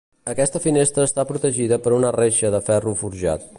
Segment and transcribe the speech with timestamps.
[0.31, 3.49] Aquesta finestra està protegida per una reixa de ferro forjat.